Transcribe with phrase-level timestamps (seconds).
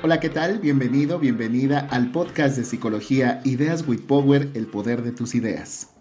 [0.00, 0.60] Hola, ¿qué tal?
[0.60, 5.97] Bienvenido, bienvenida al podcast de psicología Ideas with Power, el poder de tus ideas.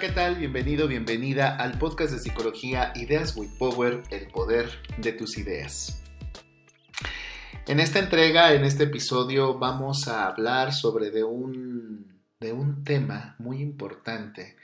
[0.00, 0.36] ¿Qué tal?
[0.36, 6.04] Bienvenido, bienvenida al podcast de psicología Ideas with Power, el poder de tus ideas.
[7.66, 13.34] En esta entrega, en este episodio, vamos a hablar sobre de un, de un tema
[13.40, 14.54] muy importante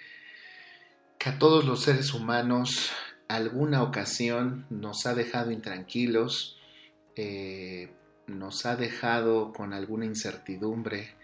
[1.19, 2.93] que a todos los seres humanos
[3.27, 6.61] alguna ocasión nos ha dejado intranquilos,
[7.17, 7.93] eh,
[8.29, 11.17] nos ha dejado con alguna incertidumbre,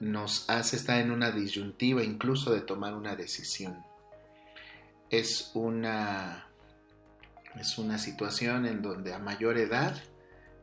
[0.00, 3.84] nos hace estar en una disyuntiva incluso de tomar una decisión.
[5.10, 6.46] Es una,
[7.58, 9.96] es una situación en donde a mayor edad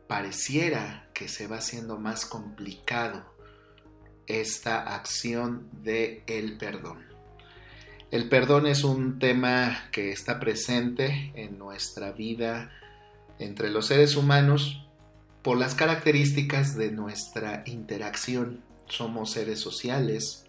[0.07, 3.25] pareciera que se va haciendo más complicado
[4.27, 7.05] esta acción de el perdón.
[8.11, 12.71] El perdón es un tema que está presente en nuestra vida
[13.39, 14.85] entre los seres humanos
[15.41, 20.45] por las características de nuestra interacción somos seres sociales,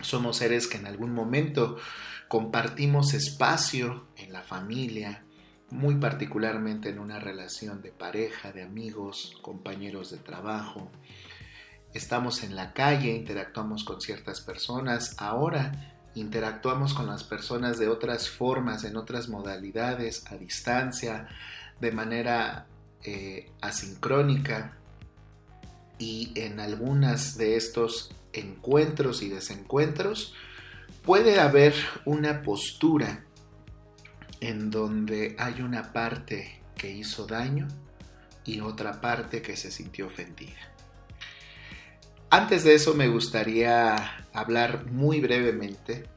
[0.00, 1.76] somos seres que en algún momento
[2.28, 5.24] compartimos espacio en la familia,
[5.70, 10.90] muy particularmente en una relación de pareja, de amigos, compañeros de trabajo.
[11.94, 15.14] Estamos en la calle, interactuamos con ciertas personas.
[15.18, 21.28] Ahora interactuamos con las personas de otras formas, en otras modalidades, a distancia,
[21.80, 22.66] de manera
[23.02, 24.78] eh, asincrónica
[26.02, 30.34] y en algunas de estos encuentros y desencuentros
[31.04, 33.24] puede haber una postura
[34.40, 37.68] en donde hay una parte que hizo daño
[38.44, 40.58] y otra parte que se sintió ofendida.
[42.30, 46.08] Antes de eso me gustaría hablar muy brevemente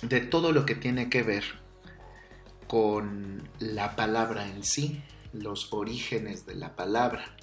[0.00, 1.44] de todo lo que tiene que ver
[2.66, 5.02] con la palabra en sí,
[5.34, 7.33] los orígenes de la palabra.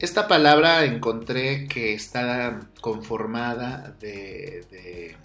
[0.00, 5.16] Esta palabra encontré que está conformada de,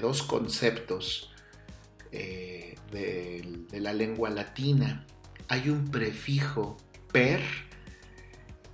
[0.00, 1.30] dos conceptos
[2.10, 5.06] eh, de, la lengua latina.
[5.46, 6.76] Hay un prefijo
[7.12, 7.40] per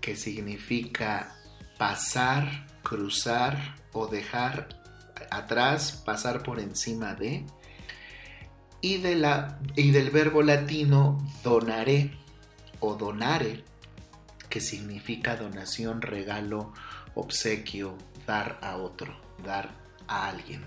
[0.01, 1.37] que significa
[1.77, 4.81] pasar, cruzar o dejar
[5.31, 7.45] atrás, pasar por encima de.
[8.81, 9.03] Y,
[9.77, 12.11] y del verbo latino donare
[12.81, 13.65] o donare
[14.53, 16.75] que significa donación, regalo,
[17.15, 17.97] obsequio,
[18.27, 19.71] dar a otro, dar
[20.07, 20.63] a alguien.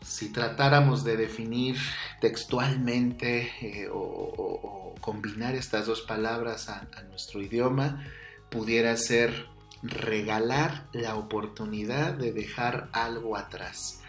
[0.00, 1.78] Si tratáramos de definir
[2.20, 8.06] textualmente eh, o, combinar estas dos palabras a nuestro idioma,
[8.50, 9.48] pudiera ser
[9.82, 14.00] regalar la oportunidad de dejar algo atrás,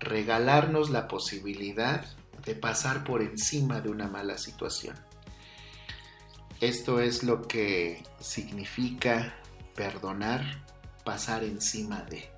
[0.00, 2.06] regalarnos la posibilidad
[2.46, 5.05] de pasar por encima de una mala situación.
[6.60, 9.34] Esto es lo que significa
[9.74, 10.64] perdonar,
[11.04, 12.30] pasar encima de,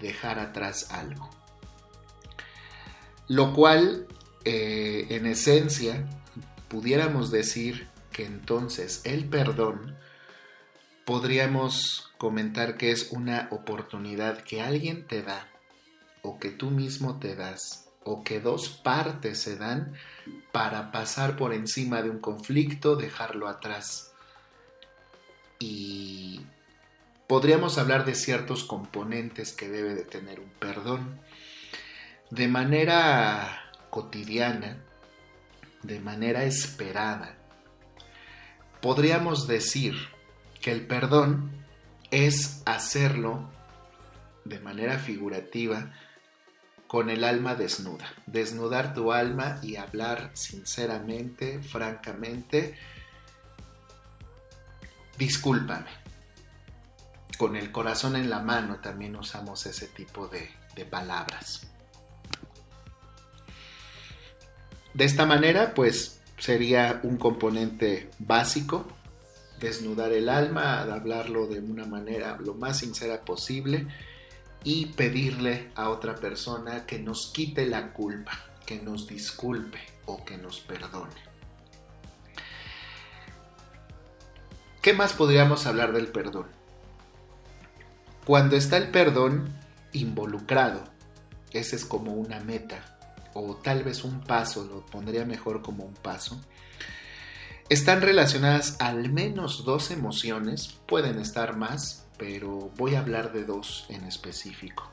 [0.00, 1.28] dejar atrás algo.
[3.28, 4.06] Lo cual,
[4.44, 6.06] eh, en esencia,
[6.68, 9.96] pudiéramos decir que entonces el perdón
[11.04, 15.48] podríamos comentar que es una oportunidad que alguien te da
[16.22, 19.94] o que tú mismo te das o que dos partes se dan
[20.52, 24.12] para pasar por encima de un conflicto, dejarlo atrás.
[25.58, 26.40] Y
[27.26, 31.20] podríamos hablar de ciertos componentes que debe de tener un perdón.
[32.30, 34.78] De manera cotidiana,
[35.82, 37.36] de manera esperada,
[38.80, 39.94] podríamos decir
[40.60, 41.50] que el perdón
[42.10, 43.50] es hacerlo
[44.44, 45.92] de manera figurativa
[46.92, 48.04] con el alma desnuda.
[48.26, 52.76] Desnudar tu alma y hablar sinceramente, francamente.
[55.16, 55.88] Discúlpame.
[57.38, 61.66] Con el corazón en la mano también usamos ese tipo de, de palabras.
[64.92, 68.86] De esta manera, pues sería un componente básico,
[69.60, 73.88] desnudar el alma, hablarlo de una manera lo más sincera posible
[74.64, 78.32] y pedirle a otra persona que nos quite la culpa,
[78.66, 81.32] que nos disculpe o que nos perdone.
[84.80, 86.46] ¿Qué más podríamos hablar del perdón?
[88.24, 89.52] Cuando está el perdón
[89.92, 90.84] involucrado,
[91.52, 92.98] esa es como una meta,
[93.34, 96.40] o tal vez un paso, lo pondría mejor como un paso,
[97.68, 103.84] están relacionadas al menos dos emociones, pueden estar más, pero voy a hablar de dos
[103.88, 104.88] en específico.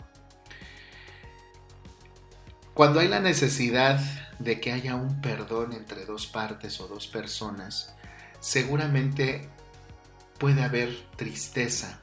[2.73, 3.99] Cuando hay la necesidad
[4.39, 7.93] de que haya un perdón entre dos partes o dos personas,
[8.39, 9.47] seguramente
[10.39, 11.99] puede haber tristeza.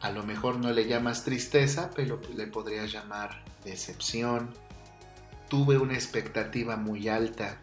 [0.00, 4.54] A lo mejor no le llamas tristeza, pero le podrías llamar decepción.
[5.48, 7.58] Tuve una expectativa muy alta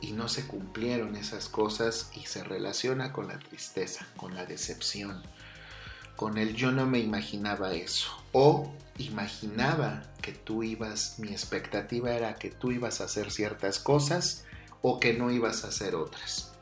[0.00, 5.22] y no se cumplieron esas cosas y se relaciona con la tristeza, con la decepción,
[6.16, 12.34] con el yo no me imaginaba eso o imaginaba que tú ibas, mi expectativa era
[12.36, 14.44] que tú ibas a hacer ciertas cosas
[14.82, 16.52] o que no ibas a hacer otras.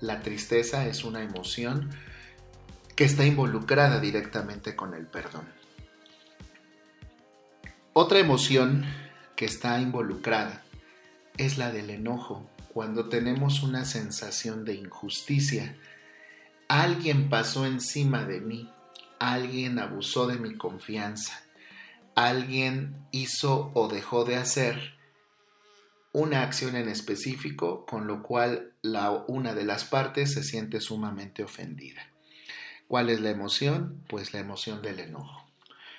[0.00, 1.90] La tristeza es una emoción
[2.96, 5.46] que está involucrada directamente con el perdón.
[7.92, 8.84] Otra emoción
[9.36, 10.62] que está involucrada
[11.36, 15.76] es la del enojo cuando tenemos una sensación de injusticia.
[16.68, 18.70] Alguien pasó encima de mí,
[19.18, 21.44] alguien abusó de mi confianza,
[22.14, 24.94] alguien hizo o dejó de hacer
[26.12, 31.42] una acción en específico, con lo cual la, una de las partes se siente sumamente
[31.42, 32.08] ofendida.
[32.86, 34.02] ¿Cuál es la emoción?
[34.08, 35.44] Pues la emoción del enojo,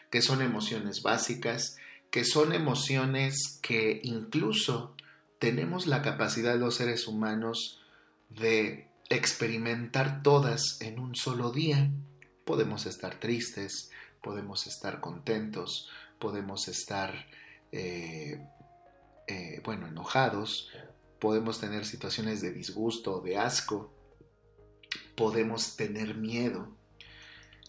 [0.10, 1.78] que son emociones básicas,
[2.12, 4.96] que son emociones que incluso
[5.38, 7.82] tenemos la capacidad los seres humanos
[8.30, 11.92] de experimentar todas en un solo día.
[12.44, 13.92] Podemos estar tristes,
[14.22, 17.28] podemos estar contentos, podemos estar,
[17.72, 18.40] eh,
[19.28, 20.70] eh, bueno, enojados,
[21.20, 23.94] podemos tener situaciones de disgusto, de asco,
[25.16, 26.76] podemos tener miedo,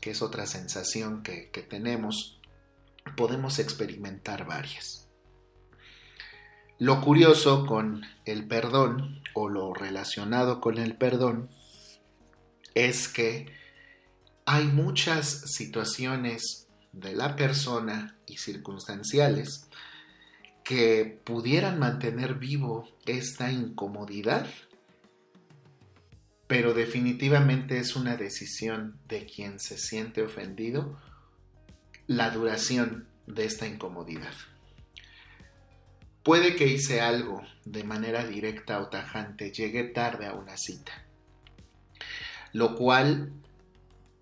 [0.00, 2.40] que es otra sensación que tenemos,
[3.16, 5.05] podemos experimentar varias.
[6.78, 11.48] Lo curioso con el perdón o lo relacionado con el perdón
[12.74, 13.50] es que
[14.44, 19.70] hay muchas situaciones de la persona y circunstanciales
[20.64, 24.46] que pudieran mantener vivo esta incomodidad,
[26.46, 31.00] pero definitivamente es una decisión de quien se siente ofendido
[32.06, 34.34] la duración de esta incomodidad.
[36.26, 40.90] Puede que hice algo de manera directa o tajante, llegué tarde a una cita,
[42.52, 43.30] lo cual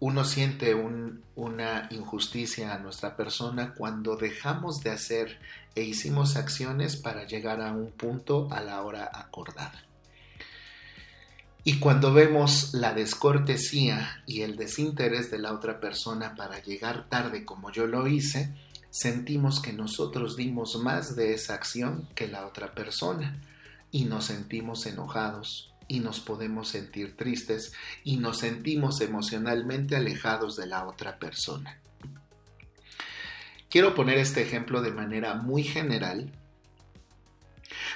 [0.00, 5.40] uno siente una injusticia a nuestra persona cuando dejamos de hacer
[5.74, 9.86] e hicimos acciones para llegar a un punto a la hora acordada.
[11.64, 17.46] Y cuando vemos la descortesía y el desinterés de la otra persona para llegar tarde
[17.46, 18.52] como yo lo hice,
[18.94, 23.42] sentimos que nosotros dimos más de esa acción que la otra persona
[23.90, 27.72] y nos sentimos enojados y nos podemos sentir tristes
[28.04, 31.80] y nos sentimos emocionalmente alejados de la otra persona.
[33.68, 36.30] Quiero poner este ejemplo de manera muy general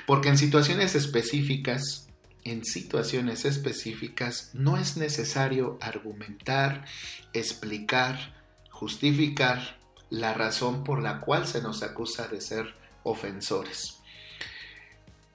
[0.04, 2.08] porque en situaciones específicas,
[2.42, 6.86] en situaciones específicas no es necesario argumentar,
[7.34, 8.34] explicar,
[8.72, 9.77] justificar
[10.10, 14.00] la razón por la cual se nos acusa de ser ofensores.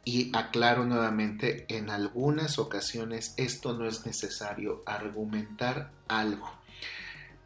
[0.05, 6.51] Y aclaro nuevamente, en algunas ocasiones esto no es necesario argumentar algo,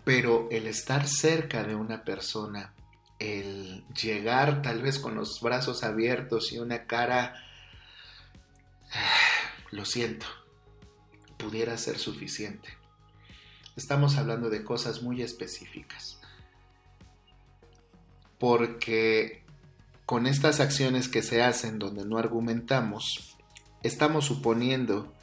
[0.04, 2.74] pero el estar cerca de una persona,
[3.20, 7.36] el llegar tal vez con los brazos abiertos y una cara,
[9.72, 10.26] lo siento,
[11.38, 12.70] pudiera ser suficiente.
[13.76, 16.18] Estamos hablando de cosas muy específicas
[18.40, 19.44] porque
[20.06, 23.38] con estas acciones que se hacen donde no argumentamos,
[23.84, 25.14] estamos suponiendo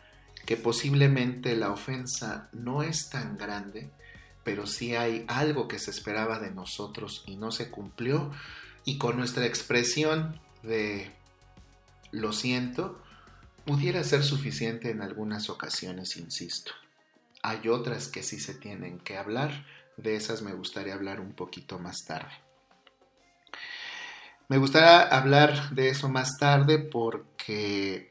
[0.47, 3.91] que posiblemente la ofensa no es tan grande,
[4.43, 8.31] pero sí hay algo que se esperaba de nosotros y no se cumplió,
[8.85, 11.11] y con nuestra expresión de
[12.11, 13.01] lo siento,
[13.65, 16.73] pudiera ser suficiente en algunas ocasiones, insisto.
[17.43, 19.67] Hay otras que sí se tienen que hablar,
[19.97, 22.44] de esas me gustaría hablar un poquito más tarde.
[24.49, 28.11] Me gustaría hablar de eso más tarde porque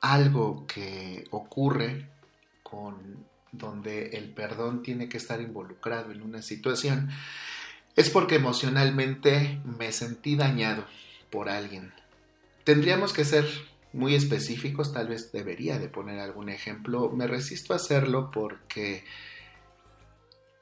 [0.00, 2.08] algo que ocurre
[2.62, 7.10] con donde el perdón tiene que estar involucrado en una situación
[7.96, 10.84] es porque emocionalmente me sentí dañado
[11.30, 11.92] por alguien.
[12.64, 13.46] Tendríamos que ser
[13.92, 17.10] muy específicos, tal vez debería de poner algún ejemplo.
[17.10, 19.04] Me resisto a hacerlo porque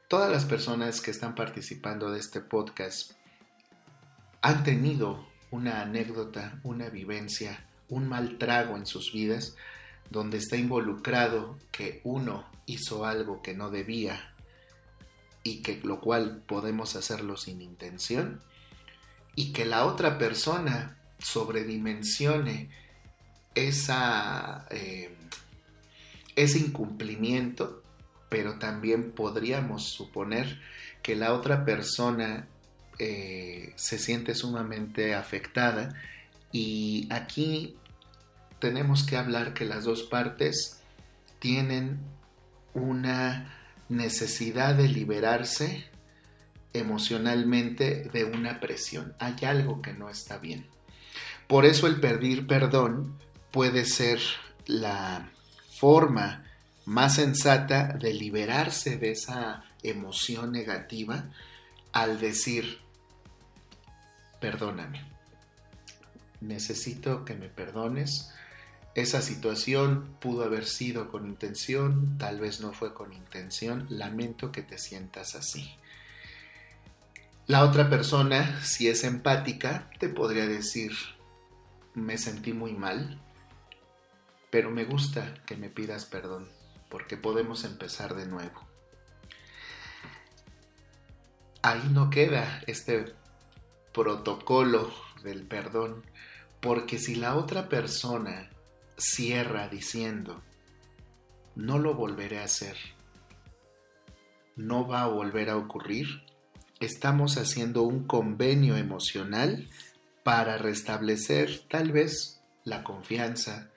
[0.09, 3.13] todas las personas que están participando de este podcast
[4.43, 9.57] han tenido una anécdota, una vivencia, un mal trago en sus vidas,
[10.11, 14.35] donde está involucrado que uno hizo algo que no debía
[15.43, 18.41] y que lo cual podemos hacerlo sin intención
[19.35, 22.71] y que la otra persona sobredimensione
[23.55, 25.15] esa, eh,
[26.37, 27.83] ese incumplimiento,
[28.29, 30.61] pero también podríamos suponer
[31.03, 32.47] que la otra persona
[32.99, 35.95] eh, se siente sumamente afectada
[36.53, 37.77] y aquí
[38.59, 40.81] tenemos que hablar que las dos partes
[41.39, 42.01] tienen
[42.75, 43.55] una
[43.89, 45.85] necesidad de liberarse
[46.73, 49.15] emocionalmente de una presión.
[49.19, 50.67] Hay algo que no está bien.
[51.47, 53.17] Por eso el pedir perdón
[53.51, 54.21] puede ser
[54.67, 55.31] la
[55.79, 56.45] forma
[56.85, 61.31] más sensata de liberarse de esa emoción negativa
[61.93, 62.79] al decir,
[64.41, 65.05] perdóname,
[66.41, 68.31] necesito que me perdones,
[68.95, 74.63] esa situación pudo haber sido con intención, tal vez no fue con intención, lamento que
[74.63, 75.71] te sientas así.
[77.47, 80.93] La otra persona, si es empática, te podría decir,
[81.95, 83.21] me sentí muy mal,
[84.51, 86.49] pero me gusta que me pidas perdón,
[86.89, 88.67] porque podemos empezar de nuevo.
[91.63, 93.15] Ahí no queda este
[93.93, 94.93] protocolo
[95.23, 96.05] del perdón,
[96.61, 98.51] porque si la otra persona
[98.97, 100.43] cierra diciendo,
[101.55, 102.77] no lo volveré a hacer,
[104.57, 106.23] no va a volver a ocurrir,
[106.81, 109.69] estamos haciendo un convenio emocional
[110.23, 113.71] para restablecer tal vez la confianza.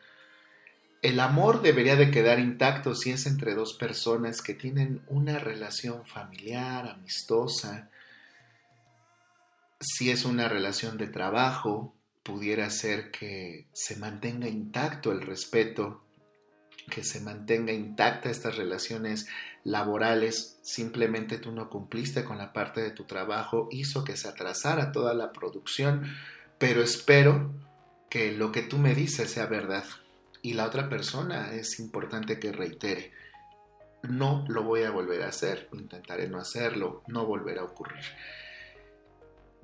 [1.01, 6.05] El amor debería de quedar intacto si es entre dos personas que tienen una relación
[6.05, 7.89] familiar, amistosa,
[9.81, 16.03] si es una relación de trabajo, pudiera ser que se mantenga intacto el respeto,
[16.89, 19.27] que se mantenga intacta estas relaciones
[19.63, 24.91] laborales, simplemente tú no cumpliste con la parte de tu trabajo, hizo que se atrasara
[24.91, 26.03] toda la producción,
[26.59, 27.51] pero espero
[28.09, 29.85] que lo que tú me dices sea verdad
[30.43, 33.13] y la otra persona es importante que reitere.
[34.03, 38.03] No lo voy a volver a hacer, intentaré no hacerlo, no volverá a ocurrir.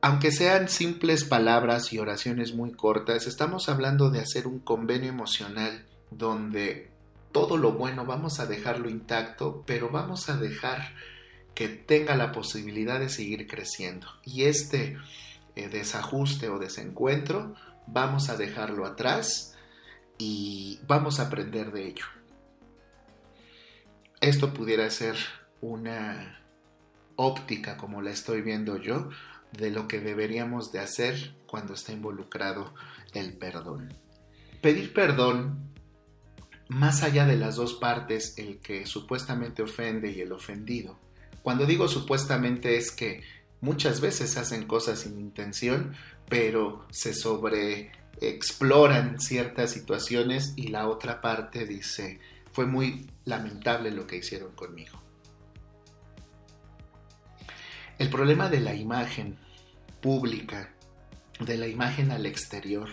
[0.01, 5.85] Aunque sean simples palabras y oraciones muy cortas, estamos hablando de hacer un convenio emocional
[6.11, 6.91] donde
[7.31, 10.93] todo lo bueno vamos a dejarlo intacto, pero vamos a dejar
[11.55, 14.07] que tenga la posibilidad de seguir creciendo.
[14.23, 14.97] Y este
[15.55, 17.55] eh, desajuste o desencuentro
[17.87, 19.55] vamos a dejarlo atrás
[20.19, 22.05] y vamos a aprender de ello.
[24.21, 25.15] Esto pudiera ser
[25.59, 26.39] una
[27.15, 29.09] óptica como la estoy viendo yo
[29.51, 32.73] de lo que deberíamos de hacer cuando está involucrado
[33.13, 33.93] el perdón.
[34.61, 35.73] Pedir perdón,
[36.67, 40.99] más allá de las dos partes, el que supuestamente ofende y el ofendido.
[41.41, 43.23] Cuando digo supuestamente es que
[43.61, 45.95] muchas veces hacen cosas sin intención,
[46.27, 52.19] pero se sobreexploran ciertas situaciones y la otra parte dice,
[52.51, 55.06] fue muy lamentable lo que hicieron conmigo.
[57.97, 59.37] El problema de la imagen
[60.01, 60.71] pública,
[61.39, 62.89] de la imagen al exterior.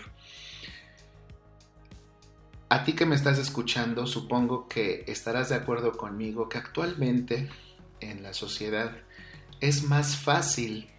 [2.69, 7.49] A ti que me estás escuchando, supongo que estarás de acuerdo conmigo que actualmente
[7.99, 8.97] en la sociedad
[9.59, 10.89] es más fácil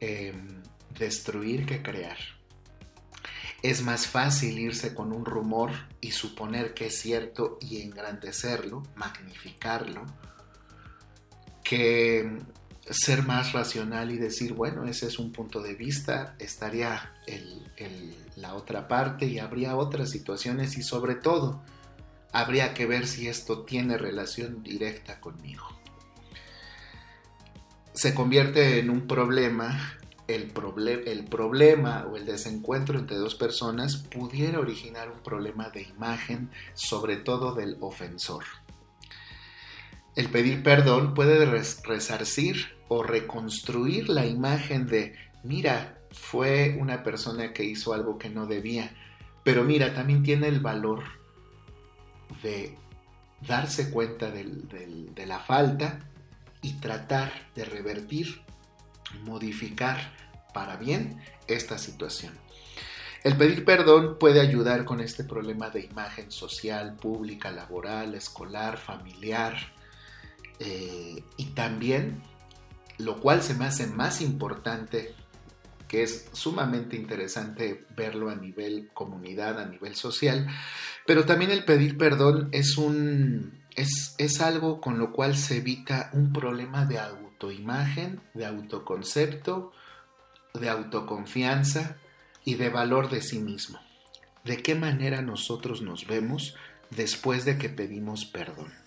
[0.00, 0.62] em,
[0.98, 2.18] destruir que crear.
[3.62, 10.04] Es más fácil irse con un rumor y suponer que es cierto y engrandecerlo, magnificarlo,
[11.64, 12.38] que
[12.90, 17.12] ser más racional y decir, bueno, ese es un punto de vista, estaría
[18.36, 21.62] la otra parte y habría otras situaciones y sobre todo
[22.32, 25.64] habría que ver si esto tiene relación directa conmigo.
[27.94, 30.52] Se convierte en un problema, el,
[31.06, 37.16] el problema o el desencuentro entre dos personas pudiera originar un problema de imagen, sobre
[37.16, 38.44] todo del ofensor.
[40.16, 47.64] El pedir perdón puede resarcir o reconstruir la imagen de, mira, fue una persona que
[47.64, 48.94] hizo algo que no debía,
[49.42, 51.02] pero mira, también tiene el valor
[52.42, 52.78] de
[53.46, 56.08] darse cuenta de la falta
[56.62, 58.40] y tratar de revertir,
[59.24, 60.12] modificar
[60.54, 62.32] para bien esta situación.
[63.24, 69.73] El pedir perdón puede ayudar con este problema de imagen social, pública, laboral, escolar, familiar,
[70.60, 72.22] eh, y también,
[72.98, 75.14] lo cual se me hace más importante
[75.88, 80.48] que es sumamente interesante verlo a nivel comunidad, a nivel social,
[81.06, 86.10] pero también el pedir perdón es un es, es algo con lo cual se evita
[86.12, 89.72] un problema de autoimagen, de autoconcepto,
[90.54, 91.96] de autoconfianza
[92.44, 93.78] y de valor de sí mismo.
[94.44, 96.54] ¿De qué manera nosotros nos vemos
[96.90, 98.83] después de que pedimos perdón?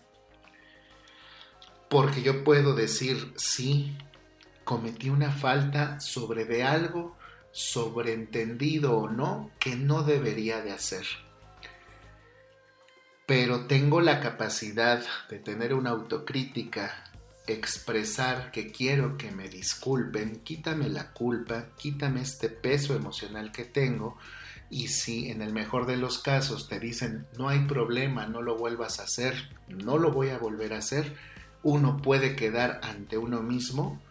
[1.89, 3.98] Porque yo puedo decir, sí,
[4.63, 7.17] cometí una falta sobre de algo
[7.51, 11.06] sobreentendido o no que no debería de hacer.
[13.25, 17.03] Pero tengo la capacidad de tener una autocrítica,
[17.48, 24.17] expresar que quiero que me disculpen, quítame la culpa, quítame este peso emocional que tengo
[24.70, 28.58] y si en el mejor de los casos te dicen no hay problema, no lo
[28.58, 31.15] vuelvas a hacer, no lo voy a volver a hacer,
[31.63, 34.01] uno puede quedar ante uno mismo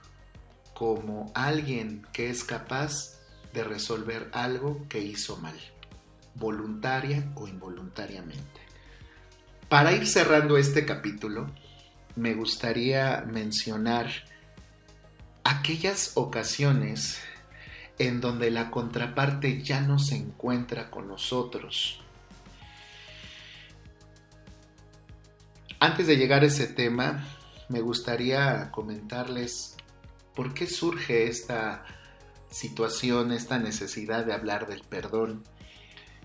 [0.75, 3.19] como alguien que es capaz
[3.53, 5.57] de resolver algo que hizo mal,
[6.35, 8.61] voluntaria o involuntariamente.
[9.69, 11.51] Para ir cerrando este capítulo,
[12.15, 14.11] me gustaría mencionar
[15.45, 17.19] aquellas ocasiones
[17.99, 22.03] en donde la contraparte ya no se encuentra con nosotros.
[25.79, 27.27] Antes de llegar a ese tema,
[27.69, 29.77] me gustaría comentarles
[30.37, 31.83] ¿Por qué surge esta
[32.51, 35.45] situación, esta necesidad de hablar del perdón?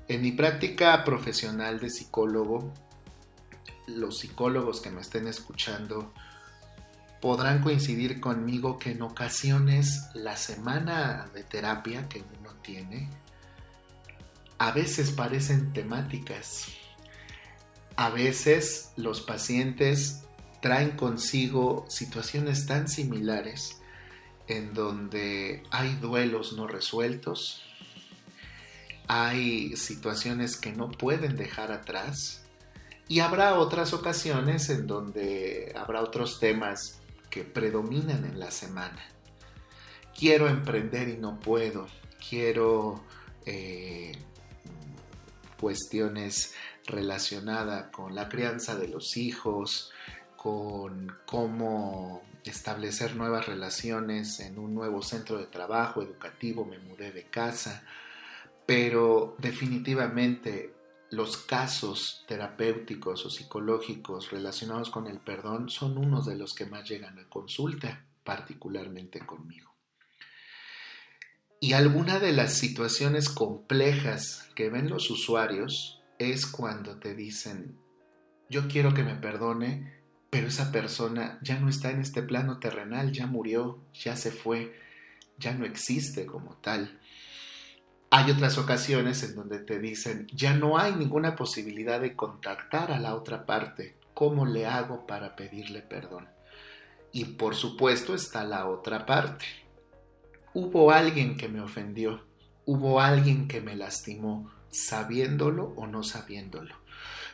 [0.10, 2.74] En mi práctica profesional de psicólogo,
[3.88, 6.14] los psicólogos que me estén escuchando
[7.22, 13.10] podrán coincidir conmigo que en ocasiones la semana de terapia que uno tiene
[14.58, 16.68] a veces parecen temáticas.
[17.96, 20.24] A veces los pacientes
[20.62, 23.82] traen consigo situaciones tan similares
[24.48, 27.64] en donde hay duelos no resueltos,
[29.08, 32.44] hay situaciones que no pueden dejar atrás
[33.08, 39.04] y habrá otras ocasiones en donde habrá otros temas que predominan en la semana.
[40.18, 41.88] Quiero emprender y no puedo,
[42.30, 43.04] quiero
[43.46, 44.14] eh,
[45.60, 46.54] cuestiones
[46.88, 49.92] relacionadas con la crianza de los hijos,
[50.36, 57.24] con cómo establecer nuevas relaciones en un nuevo centro de trabajo educativo, me mudé de
[57.24, 57.84] casa,
[58.66, 60.74] pero definitivamente
[61.12, 66.88] los casos terapéuticos o psicológicos relacionados con el perdón son unos de los que más
[66.90, 69.72] llegan a consulta, particularmente conmigo.
[71.60, 77.78] Y alguna de las situaciones complejas que ven los usuarios es cuando te dicen,
[78.50, 83.12] yo quiero que me perdone, pero esa persona ya no está en este plano terrenal,
[83.12, 84.78] ya murió, ya se fue,
[85.38, 87.00] ya no existe como tal.
[88.10, 93.00] Hay otras ocasiones en donde te dicen, ya no hay ninguna posibilidad de contactar a
[93.00, 96.28] la otra parte, ¿cómo le hago para pedirle perdón?
[97.14, 99.46] Y por supuesto está la otra parte.
[100.54, 102.26] Hubo alguien que me ofendió,
[102.66, 106.82] hubo alguien que me lastimó, sabiéndolo o no sabiéndolo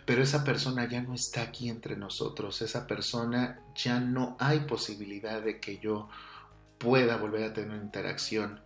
[0.07, 5.41] pero esa persona ya no está aquí entre nosotros, esa persona ya no hay posibilidad
[5.41, 6.07] de que yo
[6.77, 8.61] pueda volver a tener interacción.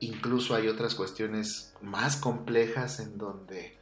[0.00, 3.76] Incluso hay otras cuestiones más complejas en donde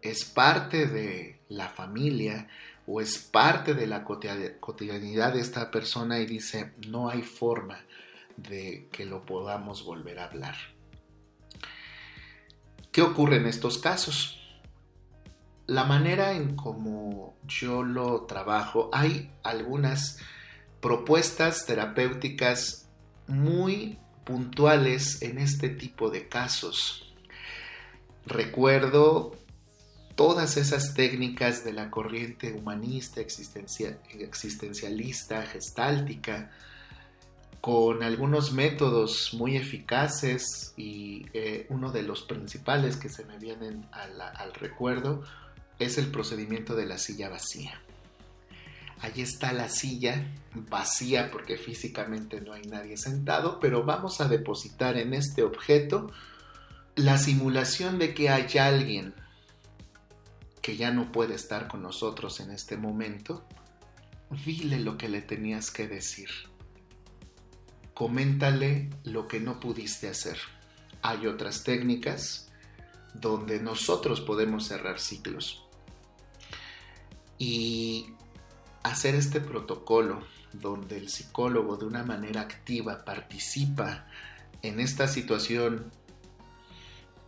[0.00, 2.48] es parte de la familia
[2.86, 7.84] o es parte de la cotidianidad de esta persona y dice, no hay forma
[8.38, 10.56] de que lo podamos volver a hablar.
[12.92, 14.40] ¿Qué ocurre en estos casos?
[15.70, 20.18] la manera en como yo lo trabajo, hay algunas
[20.80, 22.88] propuestas terapéuticas
[23.28, 27.14] muy puntuales en este tipo de casos.
[28.26, 29.36] Recuerdo
[30.16, 36.50] todas esas técnicas de la corriente humanista, existencialista, gestáltica,
[37.60, 43.86] con algunos métodos muy eficaces y eh, uno de los principales que se me vienen
[43.92, 45.22] al recuerdo
[45.78, 47.80] es el procedimiento de la silla vacía.
[49.00, 54.98] Ahí está la silla vacía porque físicamente no hay nadie sentado, pero vamos a depositar
[54.98, 56.10] en este objeto
[56.96, 59.14] la simulación de que hay alguien
[60.60, 63.42] que ya no puede estar con nosotros en este momento.
[64.44, 66.28] Dile lo que le tenías que decir.
[68.00, 70.38] Coméntale lo que no pudiste hacer.
[71.02, 72.50] Hay otras técnicas
[73.12, 75.66] donde nosotros podemos cerrar ciclos
[77.36, 78.06] y
[78.82, 84.06] hacer este protocolo donde el psicólogo de una manera activa participa
[84.62, 85.92] en esta situación,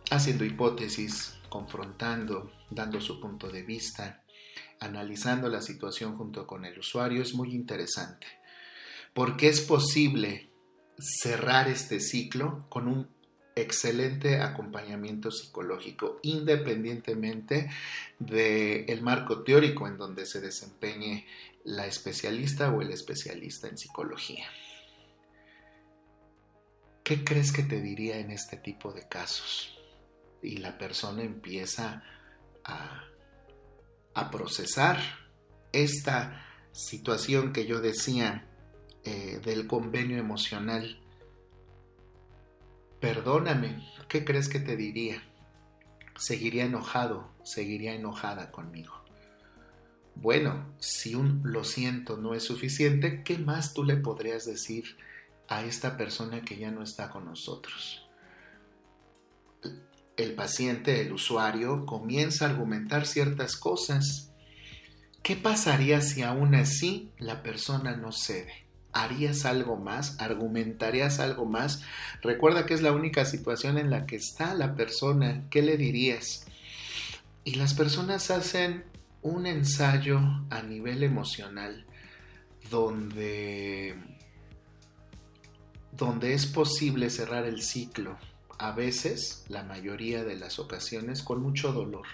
[0.09, 4.23] haciendo hipótesis, confrontando, dando su punto de vista,
[4.79, 8.25] analizando la situación junto con el usuario, es muy interesante,
[9.13, 10.51] porque es posible
[10.97, 13.07] cerrar este ciclo con un
[13.55, 17.69] excelente acompañamiento psicológico, independientemente
[18.19, 21.25] del marco teórico en donde se desempeñe
[21.63, 24.45] la especialista o el especialista en psicología.
[27.03, 29.77] ¿Qué crees que te diría en este tipo de casos?
[30.41, 32.03] Y la persona empieza
[32.63, 33.09] a,
[34.31, 34.99] procesar
[35.73, 38.47] esta situación que yo decía
[39.03, 40.99] eh, del convenio emocional
[43.03, 45.21] perdóname, ¿qué crees que te diría?
[46.15, 48.93] Seguiría enojado, seguiría enojada conmigo.
[50.15, 54.95] Bueno, si un lo siento no es suficiente, ¿qué más tú le podrías decir
[55.49, 58.07] a esta persona que ya no está con nosotros?
[60.15, 64.31] El paciente, el usuario, comienza a argumentar ciertas cosas.
[65.23, 68.62] ¿Qué pasaría si aún así la persona no cede?
[68.93, 70.19] ¿Harías algo más?
[70.21, 71.81] ¿Argumentarías algo más?
[72.21, 75.43] Recuerda que es la única situación en la que está la persona.
[75.49, 76.45] ¿Qué le dirías?
[77.43, 78.85] Y las personas hacen
[79.21, 81.85] un ensayo a nivel emocional
[82.69, 83.95] donde,
[85.91, 88.17] donde es posible cerrar el ciclo.
[88.59, 92.05] A veces, la mayoría de las ocasiones, con mucho dolor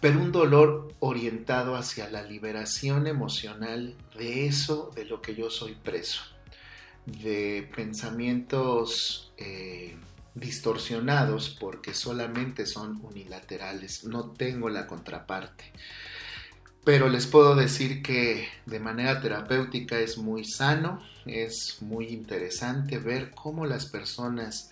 [0.00, 5.74] pero un dolor orientado hacia la liberación emocional de eso de lo que yo soy
[5.74, 6.22] preso,
[7.06, 9.96] de pensamientos eh,
[10.34, 15.64] distorsionados porque solamente son unilaterales, no tengo la contraparte.
[16.84, 23.30] Pero les puedo decir que de manera terapéutica es muy sano, es muy interesante ver
[23.30, 24.70] cómo las personas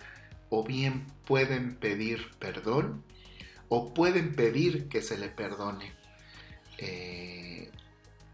[0.49, 3.03] o bien pueden pedir perdón
[3.75, 5.93] o pueden pedir que se le perdone.
[6.77, 7.71] Eh,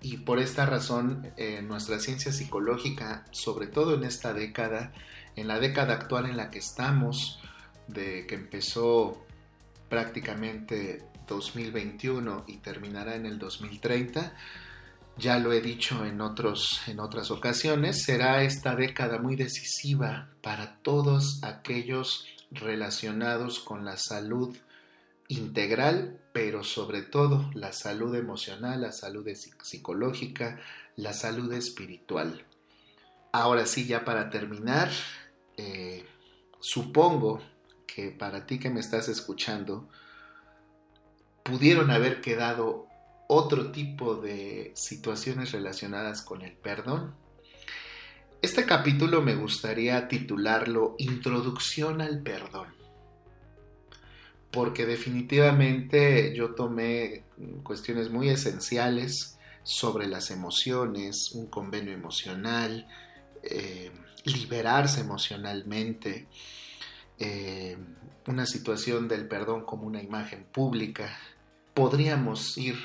[0.02, 4.91] y por esta razón, eh, nuestra ciencia psicológica, sobre todo en esta década,
[5.38, 7.39] en la década actual en la que estamos,
[7.88, 9.25] de que empezó
[9.88, 14.34] prácticamente 2021 y terminará en el 2030,
[15.15, 20.82] ya lo he dicho en, otros, en otras ocasiones, será esta década muy decisiva para
[20.82, 24.58] todos aquellos relacionados con la salud
[25.30, 29.28] integral, pero sobre todo la salud emocional, la salud
[29.63, 30.60] psicológica,
[30.96, 32.46] la salud espiritual.
[33.32, 34.89] Ahora sí, ya para terminar,
[35.56, 36.04] eh,
[36.60, 37.42] supongo
[37.88, 39.88] que para ti que me estás escuchando,
[41.44, 42.88] pudieron haber quedado
[43.28, 47.13] otro tipo de situaciones relacionadas con el perdón.
[48.42, 52.80] Este capítulo me gustaría titularlo Introducción al Perdón
[54.52, 57.24] porque definitivamente yo tomé
[57.64, 62.88] cuestiones muy esenciales sobre las emociones, un convenio emocional,
[63.44, 63.92] eh,
[64.26, 66.28] liberarse emocionalmente,
[67.20, 67.78] eh,
[68.26, 71.16] una situación del perdón como una imagen pública.
[71.74, 72.78] Podríamos ir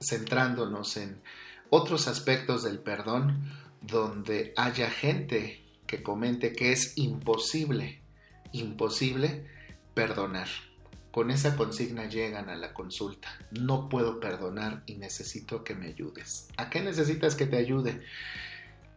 [0.00, 1.20] centrándonos en
[1.68, 8.00] otros aspectos del perdón donde haya gente que comente que es imposible,
[8.52, 9.46] imposible
[10.00, 10.48] perdonar.
[11.10, 13.28] Con esa consigna llegan a la consulta.
[13.50, 16.48] No puedo perdonar y necesito que me ayudes.
[16.56, 18.00] ¿A qué necesitas que te ayude?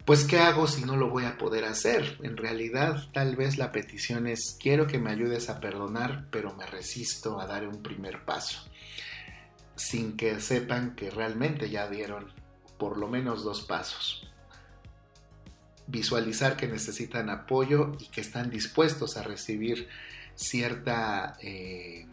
[0.05, 2.19] Pues ¿qué hago si no lo voy a poder hacer?
[2.23, 6.65] En realidad tal vez la petición es quiero que me ayudes a perdonar, pero me
[6.65, 8.63] resisto a dar un primer paso.
[9.75, 12.31] Sin que sepan que realmente ya dieron
[12.77, 14.31] por lo menos dos pasos.
[15.87, 19.89] Visualizar que necesitan apoyo y que están dispuestos a recibir
[20.36, 22.08] cierta, eh,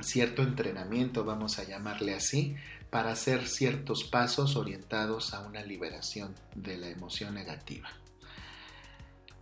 [0.00, 2.56] cierto entrenamiento, vamos a llamarle así,
[2.90, 7.88] para hacer ciertos pasos orientados a una liberación de la emoción negativa.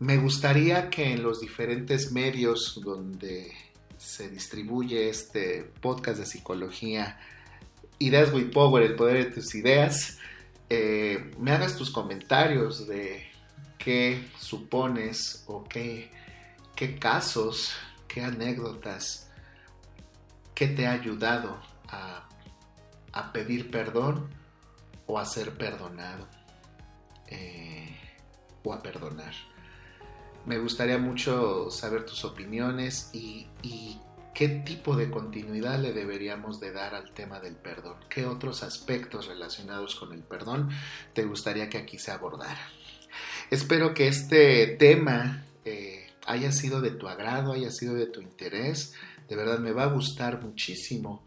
[0.01, 3.53] Me gustaría que en los diferentes medios donde
[3.97, 7.19] se distribuye este podcast de psicología,
[7.99, 10.19] Ideas with Power, el poder de tus ideas,
[10.69, 13.25] eh, me hagas tus comentarios de
[13.79, 16.11] qué supones o qué
[16.75, 17.75] qué casos,
[18.09, 19.31] qué anécdotas,
[20.55, 22.29] qué te ha ayudado a,
[23.33, 24.29] pedir perdón
[25.07, 26.29] o a ser perdonado
[27.27, 27.97] eh,
[28.63, 29.35] o a perdonar.
[30.47, 33.49] Me gustaría mucho saber tus opiniones y,
[34.35, 37.97] qué tipo de continuidad le deberíamos de dar al tema del perdón.
[38.09, 40.71] ¿Qué otros aspectos relacionados con el perdón
[41.13, 42.69] te gustaría que aquí se abordara?
[43.51, 48.95] Espero que este tema eh, haya sido de tu agrado, haya sido de tu interés.
[49.29, 51.25] De verdad me va a gustar muchísimo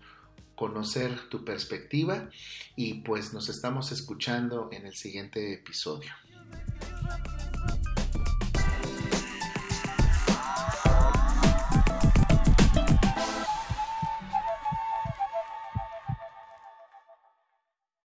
[0.55, 2.29] conocer tu perspectiva
[2.75, 6.11] y pues nos estamos escuchando en el siguiente episodio.